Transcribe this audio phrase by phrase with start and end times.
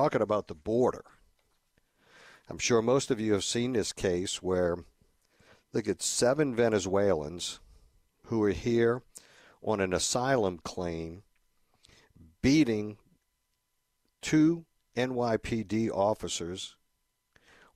[0.00, 1.04] talking about the border.
[2.48, 4.78] I'm sure most of you have seen this case where
[5.74, 7.60] look at seven Venezuelans
[8.24, 9.02] who are here
[9.62, 11.22] on an asylum claim
[12.40, 12.96] beating
[14.22, 14.64] two
[14.96, 16.76] NYPD officers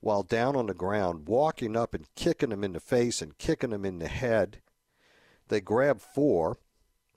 [0.00, 3.68] while down on the ground, walking up and kicking them in the face and kicking
[3.68, 4.62] them in the head.
[5.48, 6.56] They grab four,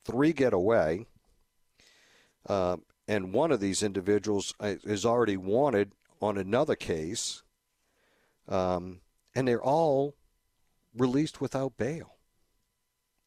[0.04, 1.06] three get away,
[2.46, 2.76] uh,
[3.08, 7.44] and one of these individuals uh, is already wanted on another case,
[8.48, 9.00] um,
[9.34, 10.16] and they're all
[10.96, 12.16] released without bail.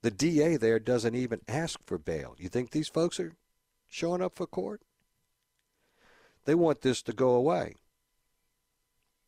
[0.03, 2.35] The DA there doesn't even ask for bail.
[2.39, 3.35] You think these folks are
[3.89, 4.83] showing up for court?
[6.45, 7.77] They want this to go away.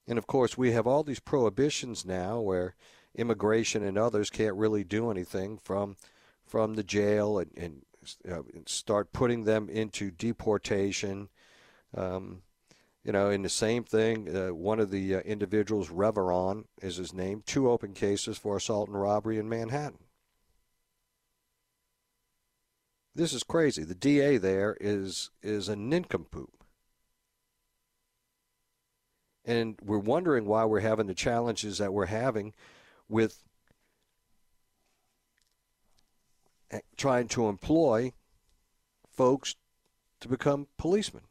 [0.08, 2.74] And of course, we have all these prohibitions now where
[3.14, 5.96] immigration and others can't really do anything from
[6.44, 7.82] from the jail and, and,
[8.66, 11.28] start putting them into deportation.
[11.96, 12.42] Um,
[13.04, 17.12] you know, in the same thing, uh, one of the uh, individuals, Reveron is his
[17.12, 20.04] name, two open cases for assault and robbery in Manhattan.
[23.14, 23.84] This is crazy.
[23.84, 26.62] The DA there is is a nincompoop
[29.44, 32.54] and we're wondering why we're having the challenges that we're having
[33.08, 33.42] with
[36.96, 38.12] trying to employ
[39.10, 39.56] folks
[40.20, 41.24] to become policemen.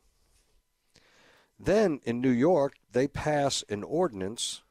[1.60, 4.64] Then in New York, they pass an ordinance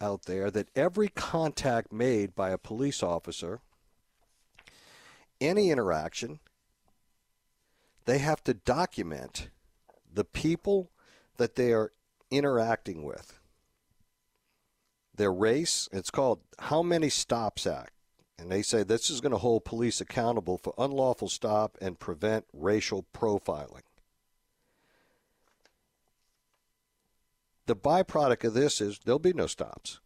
[0.00, 3.60] out there that every contact made by a police officer,
[5.40, 6.40] any interaction,
[8.06, 9.50] they have to document
[10.12, 10.90] the people
[11.36, 11.92] that they are
[12.30, 13.38] interacting with.
[15.14, 17.92] Their race, it's called How Many Stops Act.
[18.40, 22.46] And they say this is going to hold police accountable for unlawful stop and prevent
[22.54, 23.82] racial profiling.
[27.66, 30.00] The byproduct of this is there'll be no stops.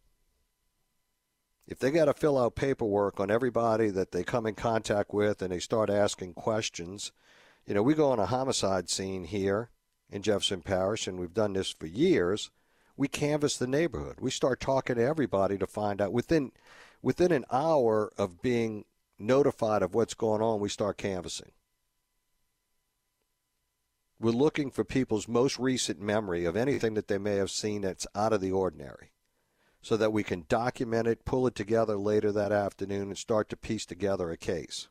[1.65, 5.41] If they got to fill out paperwork on everybody that they come in contact with
[5.41, 7.11] and they start asking questions,
[7.65, 9.69] you know, we go on a homicide scene here
[10.11, 12.51] in Jefferson Parish, and we've done this for years,
[12.97, 14.17] we canvass the neighborhood.
[14.19, 16.51] We start talking to everybody to find out within
[17.05, 18.83] within an hour of being
[19.19, 21.51] notified of what's going on, we start canvassing.
[24.19, 28.07] We're looking for people's most recent memory of anything that they may have seen that's
[28.15, 29.11] out of the ordinary
[29.83, 33.55] so that we can document it, pull it together later that afternoon, and start to
[33.55, 34.87] piece together a case.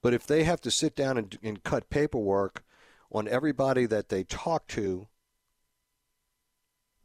[0.00, 2.62] But if they have to sit down and, and cut paperwork
[3.10, 5.08] on everybody that they talk to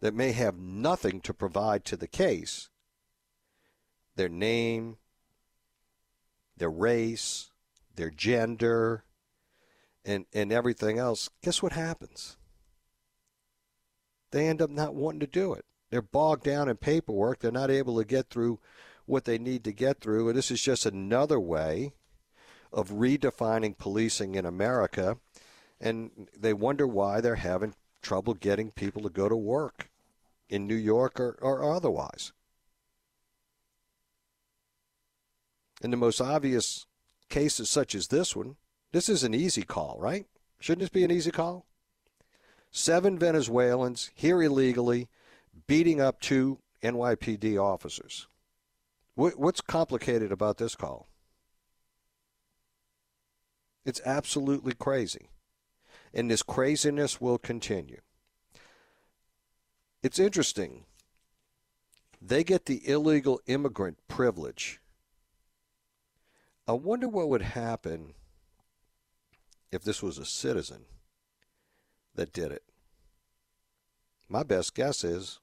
[0.06, 2.70] that may have nothing to provide to the case,
[4.16, 4.98] their name,
[6.56, 7.50] their race,
[7.96, 9.04] their gender,
[10.06, 12.38] and, and everything else, guess what happens?
[14.32, 15.66] They end up not wanting to do it.
[15.90, 17.40] They're bogged down in paperwork.
[17.40, 18.60] They're not able to get through
[19.08, 20.30] what they need to get through.
[20.30, 21.94] And this is just another way
[22.72, 25.18] of redefining policing in America,
[25.82, 27.74] and they wonder why they're having
[28.04, 29.90] trouble getting people to go to work
[30.50, 32.32] in New York or, or otherwise.
[35.82, 36.86] In the most obvious
[37.30, 38.56] cases, such as this one,
[38.92, 40.26] this is an easy call, right?
[40.60, 41.66] Shouldn't this be an easy call?
[42.72, 45.10] Seven Venezuelans here illegally
[45.68, 48.28] beating up two NYPD officers.
[49.16, 51.08] What's complicated about this call?
[53.86, 55.30] It's absolutely crazy.
[56.14, 58.02] And this craziness will continue.
[60.06, 60.86] It's interesting.
[62.22, 64.80] They get the illegal immigrant privilege.
[66.68, 68.14] I wonder what would happen
[69.72, 70.86] if this was a citizen
[72.14, 72.62] that did it.
[74.30, 75.40] My best guess is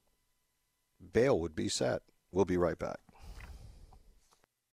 [1.11, 2.01] bail would be set.
[2.31, 2.99] We'll be right back.